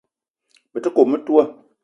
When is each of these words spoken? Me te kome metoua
Me 0.71 0.79
te 0.83 0.89
kome 0.95 1.09
metoua 1.13 1.45